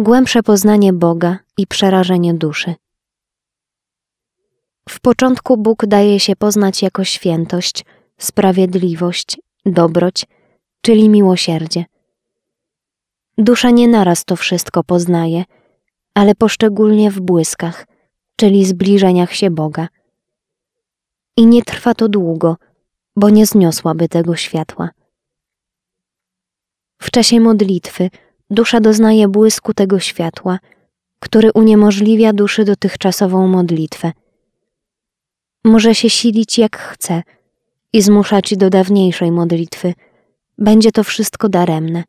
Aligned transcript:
Głębsze 0.00 0.42
poznanie 0.42 0.92
Boga 0.92 1.38
i 1.56 1.66
przerażenie 1.66 2.34
duszy. 2.34 2.74
W 4.88 5.00
początku 5.00 5.56
Bóg 5.56 5.86
daje 5.86 6.20
się 6.20 6.36
poznać 6.36 6.82
jako 6.82 7.04
świętość, 7.04 7.84
sprawiedliwość, 8.18 9.40
dobroć, 9.66 10.26
czyli 10.80 11.08
miłosierdzie. 11.08 11.84
Dusza 13.38 13.70
nie 13.70 13.88
naraz 13.88 14.24
to 14.24 14.36
wszystko 14.36 14.84
poznaje, 14.84 15.44
ale 16.14 16.34
poszczególnie 16.34 17.10
w 17.10 17.20
błyskach, 17.20 17.86
czyli 18.36 18.64
zbliżeniach 18.64 19.34
się 19.34 19.50
Boga. 19.50 19.88
I 21.36 21.46
nie 21.46 21.62
trwa 21.62 21.94
to 21.94 22.08
długo, 22.08 22.56
bo 23.16 23.30
nie 23.30 23.46
zniosłaby 23.46 24.08
tego 24.08 24.36
światła. 24.36 24.90
W 27.02 27.10
czasie 27.10 27.40
modlitwy 27.40 28.10
dusza 28.50 28.80
doznaje 28.80 29.28
błysku 29.28 29.74
tego 29.74 29.98
światła, 29.98 30.58
który 31.18 31.52
uniemożliwia 31.52 32.32
duszy 32.32 32.64
dotychczasową 32.64 33.48
modlitwę. 33.48 34.12
Może 35.64 35.94
się 35.94 36.10
silić 36.10 36.58
jak 36.58 36.78
chce 36.78 37.22
i 37.92 38.02
zmuszać 38.02 38.56
do 38.56 38.70
dawniejszej 38.70 39.32
modlitwy. 39.32 39.94
Będzie 40.58 40.92
to 40.92 41.04
wszystko 41.04 41.48
daremne. 41.48 42.04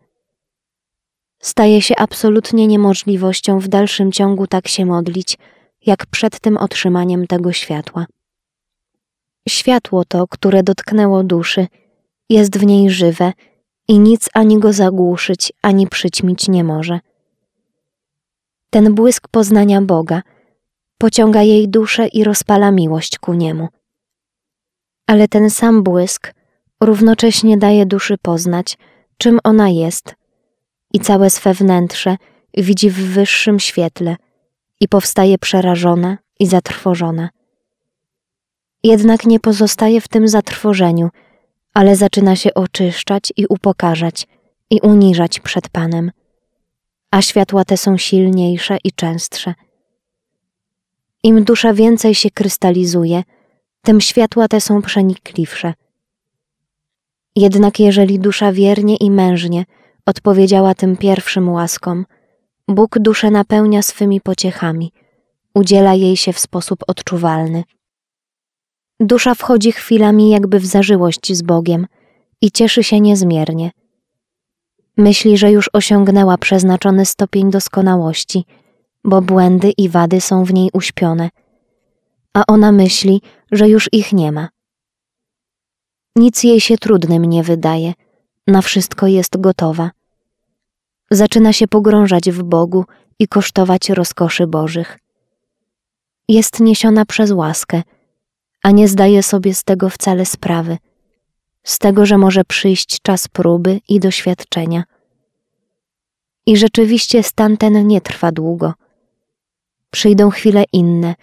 Staje 1.40 1.82
się 1.82 1.96
absolutnie 1.96 2.68
niemożliwością 2.68 3.60
w 3.60 3.68
dalszym 3.68 4.12
ciągu 4.12 4.48
tak 4.48 4.68
się 4.68 4.86
modlić, 4.86 5.38
jak 5.86 6.06
przed 6.06 6.40
tym 6.40 6.58
otrzymaniem 6.58 7.28
tego 7.28 7.54
światła. 7.54 8.06
Światło 9.50 10.06
to, 10.06 10.28
które 10.28 10.64
dotknęło 10.64 11.24
duszy, 11.24 11.68
jest 12.30 12.58
w 12.58 12.66
niej 12.66 12.90
żywe 12.90 13.34
i 13.92 14.00
nic 14.00 14.30
ani 14.34 14.60
go 14.60 14.74
zagłuszyć, 14.74 15.54
ani 15.62 15.88
przyćmić 15.88 16.48
nie 16.48 16.64
może. 16.64 17.00
Ten 18.70 18.96
błysk 18.96 19.28
poznania 19.28 19.82
Boga 19.82 20.22
pociąga 20.98 21.42
jej 21.42 21.70
duszę 21.70 22.08
i 22.08 22.24
rozpala 22.24 22.72
miłość 22.72 23.20
ku 23.20 23.34
niemu. 23.34 23.68
Ale 25.08 25.28
ten 25.28 25.50
sam 25.50 25.84
błysk 25.84 26.34
równocześnie 26.82 27.58
daje 27.58 27.86
duszy 27.86 28.18
poznać, 28.18 28.78
czym 29.18 29.40
ona 29.44 29.70
jest 29.70 30.16
i 30.94 31.00
całe 31.00 31.30
swe 31.30 31.54
wnętrze 31.54 32.18
widzi 32.58 32.90
w 32.90 33.14
wyższym 33.14 33.60
świetle 33.60 34.16
i 34.80 34.88
powstaje 34.88 35.38
przerażona 35.38 36.18
i 36.40 36.48
zatrwożona. 36.48 37.30
Jednak 38.84 39.26
nie 39.26 39.40
pozostaje 39.40 40.02
w 40.02 40.08
tym 40.08 40.28
zatrwożeniu, 40.28 41.10
ale 41.74 41.96
zaczyna 41.96 42.36
się 42.36 42.54
oczyszczać 42.54 43.34
i 43.38 43.46
upokarzać 43.50 44.28
i 44.70 44.80
uniżać 44.80 45.40
przed 45.40 45.70
Panem, 45.70 46.12
a 47.12 47.22
światła 47.22 47.66
te 47.66 47.78
są 47.78 47.98
silniejsze 47.98 48.78
i 48.84 48.92
częstsze. 48.92 49.54
Im 51.24 51.44
dusza 51.44 51.74
więcej 51.74 52.16
się 52.16 52.30
krystalizuje, 52.32 53.24
tym 53.82 54.02
światła 54.02 54.48
te 54.48 54.62
są 54.62 54.82
przenikliwsze. 54.82 55.74
Jednak 57.36 57.80
jeżeli 57.80 58.20
dusza 58.20 58.52
wiernie 58.52 58.96
i 58.96 59.12
mężnie 59.12 59.66
odpowiedziała 60.06 60.76
tym 60.76 60.98
pierwszym 60.98 61.50
łaskom, 61.50 62.06
Bóg 62.68 63.00
duszę 63.00 63.32
napełnia 63.32 63.82
swymi 63.82 64.22
pociechami, 64.22 64.92
udziela 65.54 65.94
jej 65.94 66.18
się 66.18 66.34
w 66.34 66.40
sposób 66.40 66.84
odczuwalny. 66.88 67.64
Dusza 69.04 69.36
wchodzi 69.36 69.72
chwilami 69.72 70.30
jakby 70.30 70.60
w 70.60 70.66
zażyłość 70.66 71.34
z 71.34 71.42
Bogiem 71.42 71.88
i 72.42 72.52
cieszy 72.52 72.84
się 72.84 73.00
niezmiernie. 73.00 73.72
Myśli, 74.98 75.38
że 75.38 75.52
już 75.52 75.70
osiągnęła 75.74 76.38
przeznaczony 76.38 77.06
stopień 77.06 77.52
doskonałości, 77.52 78.46
bo 79.04 79.22
błędy 79.22 79.72
i 79.78 79.90
wady 79.90 80.22
są 80.22 80.44
w 80.44 80.54
niej 80.54 80.70
uśpione, 80.74 81.30
a 82.34 82.44
ona 82.48 82.72
myśli, 82.72 83.22
że 83.52 83.70
już 83.70 83.90
ich 83.92 84.14
nie 84.14 84.32
ma. 84.32 84.50
Nic 86.16 86.44
jej 86.44 86.62
się 86.62 86.78
trudnym 86.78 87.26
nie 87.26 87.44
wydaje, 87.44 87.94
na 88.48 88.62
wszystko 88.62 89.08
jest 89.08 89.42
gotowa. 89.42 89.92
Zaczyna 91.12 91.54
się 91.54 91.68
pogrążać 91.68 92.32
w 92.32 92.44
Bogu 92.44 92.86
i 93.20 93.28
kosztować 93.28 93.90
rozkoszy 93.90 94.48
Bożych. 94.48 95.00
Jest 96.28 96.60
niesiona 96.60 97.06
przez 97.06 97.32
łaskę, 97.32 97.82
a 98.64 98.72
nie 98.72 98.88
zdaje 98.88 99.24
sobie 99.24 99.54
z 99.54 99.64
tego 99.64 99.90
wcale 99.90 100.26
sprawy, 100.26 100.78
z 101.64 101.80
tego, 101.80 102.06
że 102.06 102.18
może 102.18 102.44
przyjść 102.44 103.02
czas 103.02 103.28
próby 103.28 103.80
i 103.90 104.00
doświadczenia. 104.00 104.84
I 106.46 106.58
rzeczywiście 106.58 107.24
stan 107.24 107.58
ten 107.58 107.88
nie 107.88 108.02
trwa 108.02 108.32
długo. 108.32 108.74
Przyjdą 109.92 110.30
chwile 110.30 110.64
inne, 110.74 111.16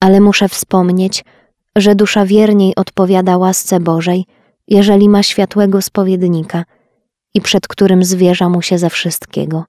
ale 0.00 0.20
muszę 0.20 0.48
wspomnieć, 0.48 1.24
że 1.76 1.94
dusza 1.94 2.26
wierniej 2.26 2.74
odpowiada 2.74 3.38
łasce 3.38 3.80
Bożej, 3.80 4.24
jeżeli 4.68 5.08
ma 5.08 5.22
światłego 5.22 5.82
spowiednika 5.82 6.64
i 7.34 7.40
przed 7.40 7.68
którym 7.68 8.04
zwierza 8.04 8.48
mu 8.48 8.62
się 8.62 8.78
ze 8.78 8.90
wszystkiego. 8.90 9.64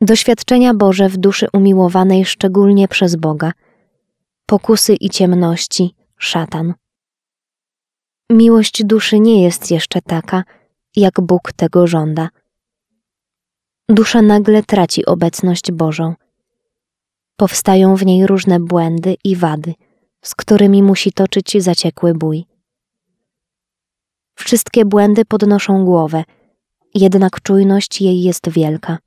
Doświadczenia 0.00 0.74
Boże 0.74 1.08
w 1.08 1.16
duszy 1.16 1.46
umiłowanej 1.52 2.24
szczególnie 2.24 2.88
przez 2.88 3.16
Boga– 3.16 3.52
pokusy 4.46 4.94
i 4.94 5.10
ciemności, 5.10 5.94
szatan. 6.18 6.74
Miłość 8.30 8.84
duszy 8.84 9.20
nie 9.20 9.42
jest 9.42 9.70
jeszcze 9.70 10.02
taka, 10.02 10.44
jak 10.96 11.20
Bóg 11.20 11.52
tego 11.52 11.86
żąda. 11.86 12.28
Dusza 13.88 14.22
nagle 14.22 14.62
traci 14.62 15.06
obecność 15.06 15.72
Bożą. 15.72 16.14
Powstają 17.36 17.96
w 17.96 18.06
niej 18.06 18.26
różne 18.26 18.60
błędy 18.60 19.16
i 19.24 19.36
wady, 19.36 19.74
z 20.22 20.34
którymi 20.34 20.82
musi 20.82 21.12
toczyć 21.12 21.62
zaciekły 21.62 22.14
bój. 22.14 22.44
Wszystkie 24.34 24.84
błędy 24.84 25.24
podnoszą 25.24 25.84
głowę, 25.84 26.24
jednak 26.94 27.40
czujność 27.42 28.02
jej 28.02 28.22
jest 28.22 28.48
wielka. 28.48 28.98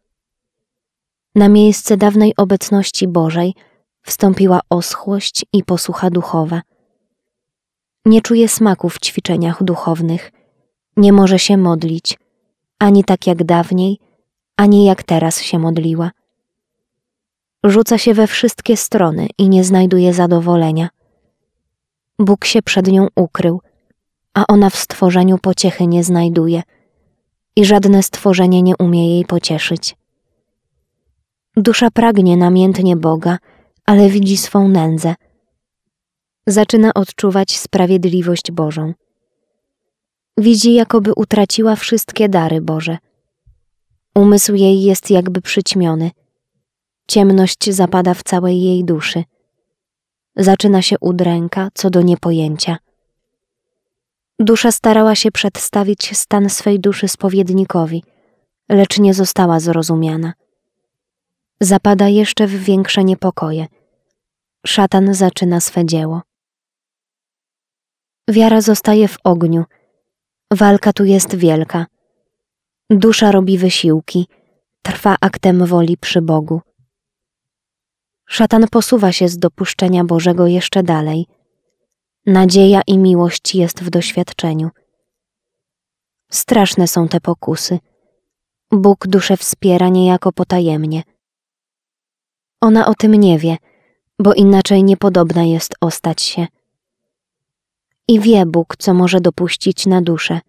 Na 1.35 1.49
miejsce 1.49 1.97
dawnej 1.97 2.33
obecności 2.35 3.07
Bożej– 3.07 3.53
wstąpiła 4.09 4.59
oschłość 4.69 5.45
i 5.53 5.63
posłucha 5.63 6.09
duchowa. 6.09 6.61
Nie 8.05 8.21
czuje 8.21 8.49
smaku 8.49 8.89
w 8.89 8.99
ćwiczeniach 8.99 9.63
duchownych, 9.63 10.31
nie 10.97 11.13
może 11.13 11.39
się 11.39 11.57
modlić, 11.57 12.17
ani 12.79 13.03
tak 13.03 13.27
jak 13.27 13.43
dawniej, 13.43 13.99
ani 14.57 14.85
jak 14.85 15.03
teraz 15.03 15.41
się 15.41 15.59
modliła. 15.59 16.11
Rzuca 17.63 17.97
się 17.97 18.13
we 18.13 18.27
wszystkie 18.27 18.77
strony 18.77 19.27
i 19.37 19.49
nie 19.49 19.63
znajduje 19.63 20.13
zadowolenia. 20.13 20.89
Bóg 22.19 22.45
się 22.45 22.61
przed 22.61 22.87
nią 22.87 23.07
ukrył, 23.15 23.61
a 24.33 24.43
ona 24.47 24.69
w 24.69 24.75
stworzeniu 24.75 25.37
pociechy 25.37 25.87
nie 25.87 26.03
znajduje 26.03 26.63
i 27.55 27.65
żadne 27.65 28.03
stworzenie 28.03 28.61
nie 28.61 28.77
umie 28.77 29.15
jej 29.15 29.25
pocieszyć. 29.25 29.95
Dusza 31.57 31.91
pragnie 31.91 32.37
namiętnie 32.37 32.95
Boga, 32.95 33.37
ale 33.89 34.09
widzi 34.09 34.37
swą 34.37 34.67
nędzę. 34.67 35.15
Zaczyna 36.47 36.93
odczuwać 36.93 37.57
sprawiedliwość 37.57 38.51
Bożą. 38.51 38.93
Widzi, 40.37 40.73
jakoby 40.73 41.13
utraciła 41.13 41.75
wszystkie 41.75 42.29
dary 42.29 42.61
Boże. 42.61 42.97
Umysł 44.15 44.55
jej 44.55 44.81
jest 44.81 45.11
jakby 45.11 45.41
przyćmiony. 45.41 46.11
Ciemność 47.07 47.69
zapada 47.69 48.13
w 48.13 48.23
całej 48.23 48.61
jej 48.61 48.85
duszy. 48.85 49.23
Zaczyna 50.35 50.81
się 50.81 50.95
udręka 50.99 51.69
co 51.73 51.89
do 51.89 52.01
niepojęcia. 52.01 52.77
Dusza 54.39 54.71
starała 54.71 55.15
się 55.15 55.31
przedstawić 55.31 56.17
stan 56.17 56.49
swej 56.49 56.79
duszy 56.79 57.07
spowiednikowi, 57.07 58.03
lecz 58.69 58.99
nie 58.99 59.13
została 59.13 59.59
zrozumiana. 59.59 60.33
Zapada 61.61 62.07
jeszcze 62.07 62.47
w 62.47 62.63
większe 62.63 63.03
niepokoje– 63.03 63.67
szatan 64.67 65.13
zaczyna 65.13 65.59
swe 65.59 65.85
dzieło. 65.85 66.21
Wiara 68.27 68.61
zostaje 68.61 69.07
w 69.07 69.17
ogniu. 69.23 69.63
Walka 70.51 70.93
tu 70.93 71.05
jest 71.05 71.35
wielka. 71.35 71.85
Dusza 72.89 73.31
robi 73.31 73.57
wysiłki, 73.57 74.27
trwa 74.81 75.15
aktem 75.21 75.65
woli 75.65 75.97
przy 75.97 76.21
Bogu. 76.21 76.61
Szatan 78.27 78.67
posuwa 78.71 79.11
się 79.11 79.27
z 79.27 79.37
dopuszczenia 79.37 80.03
Bożego 80.03 80.47
jeszcze 80.47 80.83
dalej. 80.83 81.25
Nadzieja 82.25 82.81
i 82.87 82.97
miłość 82.97 83.55
jest 83.55 83.83
w 83.83 83.89
doświadczeniu. 83.89 84.69
Straszne 86.31 86.87
są 86.87 87.07
te 87.07 87.19
pokusy. 87.21 87.79
Bóg 88.71 89.07
duszę 89.07 89.37
wspiera 89.37 89.89
niejako 89.89 90.31
potajemnie. 90.31 91.03
Ona 92.61 92.87
o 92.87 92.93
tym 92.93 93.13
nie 93.13 93.39
wie– 93.39 93.57
bo 94.19 94.33
inaczej 94.33 94.83
niepodobna 94.83 95.43
jest 95.43 95.75
ostać 95.81 96.21
się. 96.21 96.47
I 98.07 98.19
wie 98.19 98.45
Bóg, 98.45 98.75
co 98.77 98.93
może 98.93 99.21
dopuścić 99.21 99.85
na 99.85 100.01
duszę. 100.01 100.39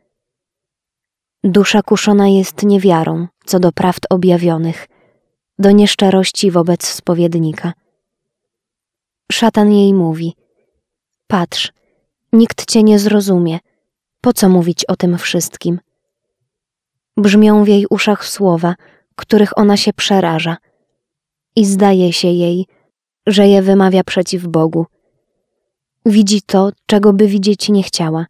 Dusza 1.44 1.82
kuszona 1.82 2.28
jest 2.28 2.62
niewiarą 2.62 3.26
co 3.44 3.60
do 3.60 3.72
prawd 3.72 4.06
objawionych, 4.10 4.88
do 5.58 5.70
nieszczerości 5.70 6.50
wobec 6.50 6.86
spowiednika. 6.86 7.72
Szatan 9.32 9.72
jej 9.72 9.94
mówi: 9.94 10.34
Patrz, 11.26 11.72
nikt 12.32 12.66
cię 12.70 12.82
nie 12.82 12.98
zrozumie, 12.98 13.58
po 14.20 14.32
co 14.32 14.48
mówić 14.48 14.84
o 14.84 14.96
tym 14.96 15.18
wszystkim? 15.18 15.80
Brzmią 17.16 17.64
w 17.64 17.68
jej 17.68 17.86
uszach 17.90 18.26
słowa, 18.26 18.74
których 19.16 19.58
ona 19.58 19.76
się 19.76 19.92
przeraża, 19.92 20.56
i 21.56 21.64
zdaje 21.64 22.12
się 22.12 22.28
jej, 22.28 22.66
że 23.26 23.48
je 23.48 23.62
wymawia 23.62 24.04
przeciw 24.04 24.46
Bogu. 24.46 24.86
Widzi 26.06 26.42
to, 26.42 26.70
czego 26.86 27.12
by 27.12 27.26
widzieć 27.26 27.68
nie 27.68 27.82
chciała. 27.82 28.26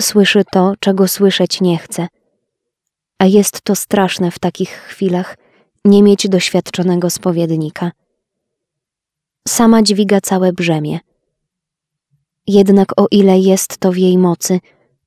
Słyszy 0.00 0.42
to, 0.52 0.74
czego 0.80 1.08
słyszeć 1.08 1.60
nie 1.60 1.78
chce. 1.78 2.08
A 3.18 3.26
jest 3.26 3.62
to 3.62 3.76
straszne 3.76 4.30
w 4.30 4.38
takich 4.38 4.70
chwilach 4.70 5.36
nie 5.84 6.02
mieć 6.02 6.28
doświadczonego 6.28 7.10
spowiednika. 7.10 7.92
Sama 9.48 9.82
dźwiga 9.82 10.20
całe 10.20 10.52
brzemię. 10.52 11.00
Jednak 12.46 13.00
o 13.00 13.06
ile 13.10 13.38
jest 13.38 13.78
to 13.78 13.92
w 13.92 13.96
jej 13.96 14.18
mocy, 14.18 14.60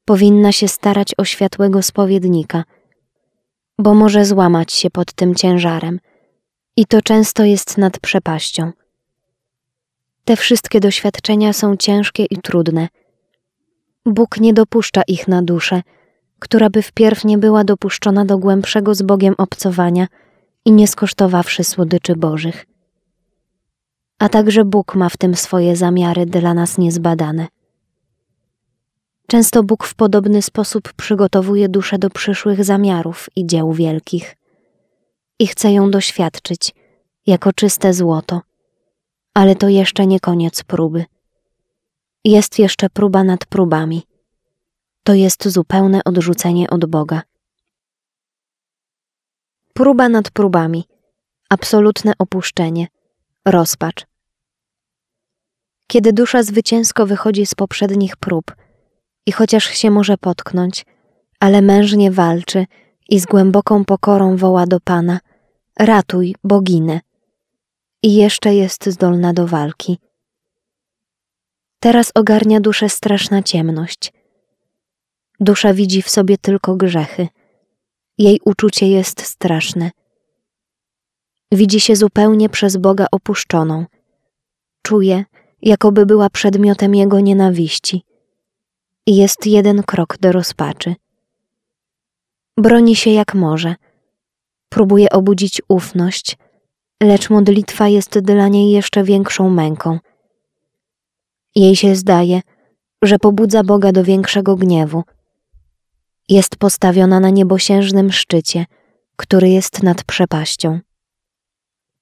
powinna 0.06 0.52
się 0.52 0.68
starać 0.68 1.14
o 1.18 1.26
światłego 1.26 1.82
spowiednika, 1.82 2.64
bo 3.80 3.94
może 3.94 4.26
złamać 4.26 4.74
się 4.74 4.90
pod 4.90 5.14
tym 5.14 5.36
ciężarem 5.36 6.00
i 6.78 6.86
to 6.86 7.02
często 7.02 7.44
jest 7.44 7.78
nad 7.78 8.00
przepaścią. 8.00 8.72
Te 10.26 10.36
wszystkie 10.36 10.80
doświadczenia 10.80 11.54
są 11.54 11.78
ciężkie 11.78 12.26
i 12.26 12.38
trudne. 12.38 12.88
Bóg 14.06 14.40
nie 14.40 14.54
dopuszcza 14.54 15.02
ich 15.08 15.28
na 15.28 15.42
duszę, 15.42 15.82
która 16.40 16.70
by 16.70 16.82
wpierw 16.82 17.26
nie 17.26 17.38
była 17.38 17.64
dopuszczona 17.64 18.26
do 18.26 18.38
głębszego 18.38 18.96
z 18.96 19.02
Bogiem 19.02 19.36
obcowania 19.38 20.08
i 20.66 20.72
nie 20.72 20.88
skosztowawszy 20.88 21.64
słodyczy 21.64 22.16
Bożych. 22.16 22.66
A 24.20 24.30
także 24.30 24.66
Bóg 24.66 24.96
ma 24.96 25.10
w 25.10 25.18
tym 25.18 25.36
swoje 25.36 25.76
zamiary 25.76 26.26
dla 26.26 26.54
nas 26.54 26.78
niezbadane. 26.78 27.48
Często 29.28 29.64
Bóg 29.64 29.84
w 29.84 29.96
podobny 29.96 30.42
sposób 30.42 30.94
przygotowuje 30.94 31.70
duszę 31.70 31.98
do 31.98 32.10
przyszłych 32.10 32.64
zamiarów 32.64 33.30
i 33.36 33.46
dzieł 33.46 33.74
wielkich 33.74 34.36
i 35.40 35.48
chce 35.48 35.72
ją 35.72 35.92
doświadczyć 35.92 36.74
jako 37.26 37.54
czyste 37.54 37.94
złoto, 37.94 38.42
ale 39.34 39.56
to 39.56 39.70
jeszcze 39.70 40.08
nie 40.08 40.20
koniec 40.20 40.64
próby. 40.64 41.06
Jest 42.24 42.60
jeszcze 42.60 42.90
próba 42.90 43.24
nad 43.24 43.46
próbami. 43.46 44.04
To 45.04 45.14
jest 45.14 45.48
zupełne 45.48 46.02
odrzucenie 46.06 46.70
od 46.70 46.86
Boga. 46.86 47.22
Próba 49.74 50.10
nad 50.10 50.32
próbami, 50.32 50.88
absolutne 51.50 52.14
opuszczenie, 52.20 52.88
rozpacz. 53.46 54.06
Kiedy 55.88 56.14
dusza 56.14 56.44
zwycięsko 56.44 57.06
wychodzi 57.06 57.46
z 57.46 57.56
poprzednich 57.56 58.18
prób 58.18 58.56
i 59.26 59.32
chociaż 59.32 59.66
się 59.66 59.92
może 59.92 60.18
potknąć, 60.18 60.86
ale 61.40 61.62
mężnie 61.62 62.12
walczy 62.12 62.66
i 63.10 63.20
z 63.20 63.26
głęboką 63.26 63.86
pokorą 63.86 64.38
woła 64.38 64.66
do 64.66 64.80
Pana: 64.80 65.20
Ratuj, 65.80 66.36
boginę. 66.44 67.00
I 68.04 68.16
jeszcze 68.16 68.56
jest 68.56 68.86
zdolna 68.86 69.34
do 69.34 69.48
walki. 69.48 70.00
Teraz 71.80 72.12
ogarnia 72.16 72.60
duszę 72.60 72.90
straszna 72.90 73.44
ciemność. 73.44 74.14
Dusza 75.40 75.74
widzi 75.74 76.02
w 76.02 76.10
sobie 76.10 76.38
tylko 76.38 76.76
grzechy. 76.76 77.28
Jej 78.18 78.40
uczucie 78.46 78.90
jest 78.90 79.22
straszne. 79.22 79.92
Widzi 81.52 81.80
się 81.80 81.96
zupełnie 81.96 82.50
przez 82.50 82.78
Boga 82.78 83.06
opuszczoną. 83.12 83.86
Czuje, 84.82 85.26
jakoby 85.62 86.06
była 86.06 86.30
przedmiotem 86.30 86.96
Jego 86.96 87.20
nienawiści. 87.20 88.04
I 89.06 89.16
jest 89.16 89.48
jeden 89.48 89.84
krok 89.84 90.18
do 90.18 90.32
rozpaczy. 90.32 90.96
Broni 92.58 92.96
się 92.96 93.10
jak 93.10 93.34
może. 93.34 93.76
Próbuje 94.70 95.10
obudzić 95.10 95.62
ufność, 95.68 96.38
lecz 97.04 97.30
modlitwa 97.30 97.88
jest 97.88 98.20
dla 98.20 98.48
niej 98.48 98.72
jeszcze 98.72 99.04
większą 99.04 99.50
męką. 99.50 100.00
Jej 101.56 101.76
się 101.76 101.96
zdaje, 101.96 102.42
że 103.02 103.20
pobudza 103.20 103.64
Boga 103.64 103.92
do 103.92 104.04
większego 104.04 104.56
gniewu. 104.56 105.04
Jest 106.30 106.56
postawiona 106.56 107.20
na 107.20 107.30
niebosiężnym 107.30 108.12
szczycie, 108.12 108.66
który 109.16 109.50
jest 109.50 109.84
nad 109.84 110.04
przepaścią. 110.04 110.80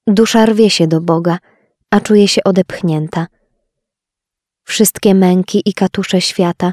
Dusza 0.06 0.46
rwie 0.46 0.70
się 0.70 0.86
do 0.86 1.00
Boga, 1.00 1.38
a 1.90 2.00
czuje 2.00 2.28
się 2.28 2.44
odepchnięta. 2.44 3.26
Wszystkie 4.64 5.14
męki 5.14 5.62
i 5.64 5.74
katusze 5.74 6.20
świata 6.20 6.72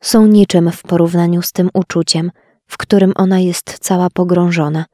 są 0.00 0.26
niczym 0.26 0.72
w 0.72 0.82
porównaniu 0.82 1.42
z 1.42 1.52
tym 1.52 1.70
uczuciem, 1.74 2.30
w 2.68 2.76
którym 2.76 3.12
ona 3.16 3.40
jest 3.40 3.78
cała 3.78 4.10
pogrążona. 4.10 4.86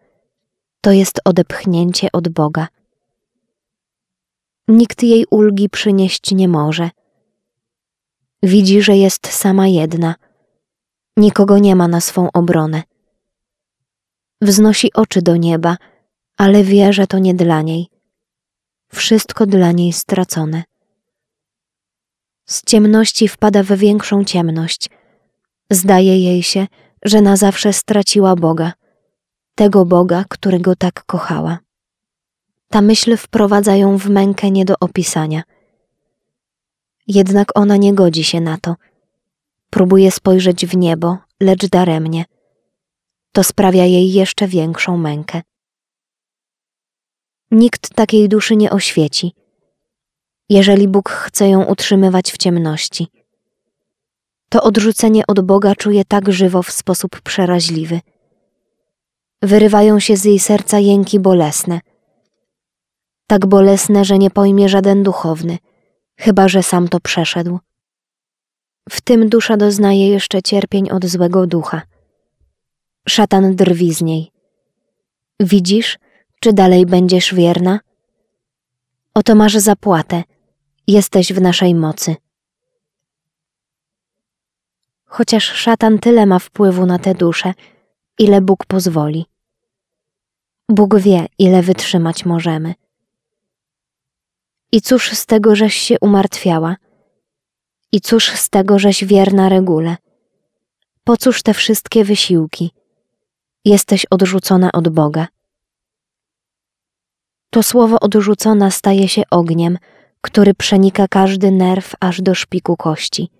To 0.81 0.93
jest 0.93 1.21
odepchnięcie 1.25 2.09
od 2.12 2.29
Boga. 2.29 2.69
Nikt 4.69 5.03
jej 5.03 5.26
ulgi 5.31 5.69
przynieść 5.69 6.32
nie 6.32 6.49
może. 6.49 6.91
Widzi, 8.43 8.82
że 8.82 8.97
jest 8.97 9.26
sama 9.26 9.67
jedna. 9.67 10.15
Nikogo 11.17 11.59
nie 11.59 11.76
ma 11.76 11.88
na 11.88 12.00
swą 12.00 12.29
obronę. 12.32 12.82
Wznosi 14.41 14.93
oczy 14.93 15.23
do 15.23 15.37
nieba, 15.37 15.76
ale 16.37 16.65
wie, 16.65 16.93
że 16.93 17.06
to 17.06 17.19
nie 17.19 17.35
dla 17.35 17.62
niej. 17.62 17.88
Wszystko 18.88 19.47
dla 19.47 19.73
niej 19.73 19.93
stracone. 19.93 20.62
Z 22.47 22.65
ciemności 22.65 23.29
wpada 23.29 23.62
w 23.62 23.73
większą 23.73 24.25
ciemność. 24.25 24.91
Zdaje 25.71 26.19
jej 26.19 26.43
się, 26.43 26.61
że 26.61 26.84
na 27.21 27.37
zawsze 27.37 27.73
straciła 27.73 28.37
Boga, 28.37 28.73
tego 29.55 29.85
Boga, 29.85 30.25
którego 30.29 30.77
tak 30.77 31.05
kochała. 31.05 31.59
Ta 32.69 32.81
myśl 32.81 33.17
wprowadza 33.17 33.77
ją 33.77 33.99
w 33.99 34.11
mękę 34.11 34.51
nie 34.51 34.65
do 34.65 34.75
opisania. 34.81 35.43
Jednak 37.06 37.59
ona 37.59 37.77
nie 37.77 37.95
godzi 37.95 38.25
się 38.25 38.41
na 38.41 38.59
to. 38.59 38.75
Próbuje 39.71 40.11
spojrzeć 40.11 40.67
w 40.67 40.77
niebo, 40.77 41.19
lecz 41.41 41.67
daremnie. 41.67 42.25
To 43.33 43.45
sprawia 43.45 43.85
jej 43.85 44.12
jeszcze 44.12 44.49
większą 44.49 44.97
mękę. 44.97 45.43
Nikt 47.50 47.95
takiej 47.95 48.28
duszy 48.28 48.57
nie 48.57 48.71
oświeci, 48.71 49.33
jeżeli 50.49 50.88
Bóg 50.88 51.11
chce 51.11 51.49
ją 51.49 51.64
utrzymywać 51.64 52.33
w 52.33 52.37
ciemności. 52.37 53.07
To 54.49 54.63
odrzucenie 54.63 55.23
od 55.27 55.41
Boga 55.41 55.75
czuje 55.75 56.05
tak 56.05 56.33
żywo 56.33 56.63
w 56.63 56.71
sposób 56.71 57.21
przeraźliwy. 57.21 58.01
Wyrywają 59.43 60.01
się 60.01 60.17
z 60.17 60.25
jej 60.25 60.39
serca 60.39 60.79
jęki 60.79 61.21
bolesne. 61.21 61.81
Tak 63.27 63.47
bolesne, 63.47 64.05
że 64.05 64.19
nie 64.19 64.31
pojmie 64.31 64.69
żaden 64.69 65.03
duchowny, 65.03 65.59
chyba 66.17 66.49
że 66.49 66.63
sam 66.63 66.89
to 66.89 67.01
przeszedł. 67.01 67.59
W 68.91 69.01
tym 69.01 69.29
dusza 69.29 69.57
doznaje 69.57 70.09
jeszcze 70.09 70.43
cierpień 70.43 70.91
od 70.91 71.07
złego 71.07 71.47
ducha. 71.47 71.83
Szatan 73.09 73.57
drwi 73.57 73.95
z 73.95 74.03
niej. 74.03 74.31
Widzisz, 75.41 75.99
czy 76.41 76.53
dalej 76.53 76.87
będziesz 76.87 77.35
wierna? 77.35 77.81
Oto 79.15 79.35
masz 79.35 79.55
zapłatę, 79.55 80.23
jesteś 80.87 81.33
w 81.33 81.41
naszej 81.41 81.75
mocy. 81.75 82.17
Chociaż 85.16 85.44
szatan 85.44 85.99
tyle 85.99 86.26
ma 86.26 86.38
wpływu 86.38 86.87
na 86.87 86.99
tę 86.99 87.14
duszę, 87.14 87.54
ile 88.18 88.40
Bóg 88.40 88.66
pozwoli. 88.66 89.26
Bóg 90.68 90.99
wie, 90.99 91.26
ile 91.38 91.62
wytrzymać 91.62 92.25
możemy. 92.25 92.75
I 94.73 94.80
cóż 94.80 95.11
z 95.12 95.26
tego, 95.26 95.56
żeś 95.56 95.75
się 95.75 95.97
umartwiała? 96.00 96.76
I 97.92 98.00
cóż 98.00 98.30
z 98.30 98.50
tego, 98.50 98.78
żeś 98.78 99.04
wierna 99.04 99.49
regule? 99.49 99.97
Po 101.04 101.16
cóż 101.16 101.42
te 101.42 101.54
wszystkie 101.54 102.04
wysiłki? 102.04 102.71
Jesteś 103.64 104.06
odrzucona 104.11 104.73
od 104.73 104.88
Boga. 104.88 105.26
To 107.50 107.62
słowo 107.62 108.00
odrzucona 108.00 108.71
staje 108.71 109.09
się 109.09 109.23
ogniem, 109.30 109.78
który 110.21 110.54
przenika 110.54 111.09
każdy 111.09 111.50
nerw 111.50 111.94
aż 112.00 112.23
do 112.23 112.35
szpiku 112.35 112.76
kości. 112.76 113.30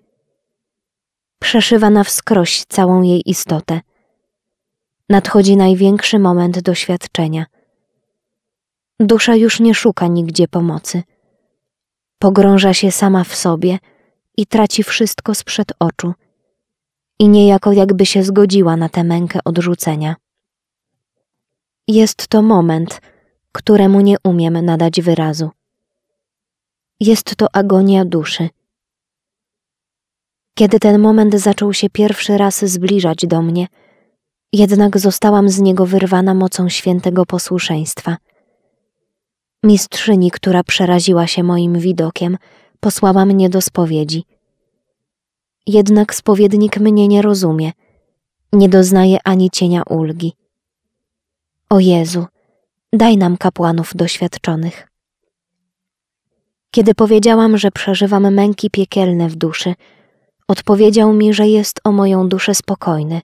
Przeszywa 1.39 1.89
na 1.89 2.03
wskroś 2.03 2.63
całą 2.69 3.01
jej 3.01 3.29
istotę. 3.29 3.81
Nadchodzi 5.09 5.57
największy 5.57 6.19
moment 6.19 6.59
doświadczenia. 6.61 7.45
Dusza 8.99 9.35
już 9.35 9.59
nie 9.59 9.73
szuka 9.73 10.07
nigdzie 10.07 10.47
pomocy. 10.47 11.03
Pogrąża 12.19 12.73
się 12.73 12.91
sama 12.91 13.23
w 13.23 13.35
sobie 13.35 13.79
i 14.37 14.45
traci 14.45 14.83
wszystko 14.83 15.35
sprzed 15.35 15.71
oczu. 15.79 16.13
i 17.19 17.29
niejako 17.29 17.71
jakby 17.71 18.05
się 18.05 18.23
zgodziła 18.23 18.77
na 18.77 18.89
tę 18.89 19.03
mękę 19.03 19.39
odrzucenia. 19.45 20.15
Jest 21.87 22.27
to 22.27 22.41
moment, 22.41 23.01
któremu 23.51 24.01
nie 24.01 24.15
umiem 24.23 24.65
nadać 24.65 25.01
wyrazu. 25.01 25.49
Jest 26.99 27.35
to 27.35 27.55
agonia 27.55 28.05
duszy. 28.05 28.49
Kiedy 30.55 30.79
ten 30.79 31.01
moment 31.01 31.35
zaczął 31.35 31.73
się 31.73 31.89
pierwszy 31.89 32.37
raz 32.37 32.65
zbliżać 32.65 33.25
do 33.27 33.41
mnie, 33.41 33.67
jednak 34.53 34.99
zostałam 34.99 35.49
z 35.49 35.59
niego 35.59 35.85
wyrwana 35.85 36.33
mocą 36.33 36.69
świętego 36.69 37.25
posłuszeństwa. 37.25 38.17
Mistrzyni, 39.63 40.31
która 40.31 40.63
przeraziła 40.63 41.27
się 41.27 41.43
moim 41.43 41.79
widokiem, 41.79 42.37
posłała 42.79 43.25
mnie 43.25 43.49
do 43.49 43.61
spowiedzi. 43.61 44.23
Jednak 45.67 46.15
spowiednik 46.15 46.77
mnie 46.77 47.07
nie 47.07 47.21
rozumie, 47.21 47.71
nie 48.53 48.69
doznaje 48.69 49.17
ani 49.23 49.49
cienia 49.49 49.83
ulgi. 49.83 50.33
O 51.69 51.79
Jezu, 51.79 52.25
daj 52.93 53.17
nam 53.17 53.37
kapłanów 53.37 53.91
doświadczonych. 53.95 54.87
Kiedy 56.71 56.95
powiedziałam, 56.95 57.57
że 57.57 57.71
przeżywam 57.71 58.33
męki 58.33 58.69
piekielne 58.69 59.29
w 59.29 59.35
duszy, 59.35 59.73
odpowiedział 60.47 61.13
mi, 61.13 61.33
że 61.33 61.47
jest 61.47 61.79
o 61.83 61.91
moją 61.91 62.29
duszę 62.29 62.55
spokojny, 62.55 63.21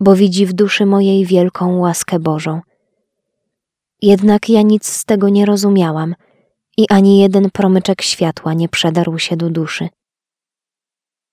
bo 0.00 0.16
widzi 0.16 0.46
w 0.46 0.52
duszy 0.52 0.86
mojej 0.86 1.26
wielką 1.26 1.78
łaskę 1.78 2.18
Bożą. 2.18 2.60
Jednak 4.02 4.48
ja 4.48 4.62
nic 4.62 4.86
z 4.86 5.04
tego 5.04 5.28
nie 5.28 5.46
rozumiałam 5.46 6.14
i 6.76 6.86
ani 6.88 7.18
jeden 7.18 7.50
promyczek 7.50 8.02
światła 8.02 8.54
nie 8.54 8.68
przedarł 8.68 9.18
się 9.18 9.36
do 9.36 9.50
duszy. 9.50 9.88